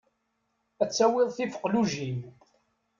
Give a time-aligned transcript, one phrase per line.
[0.81, 2.19] Ad d-tawiḍ tifeqlujin.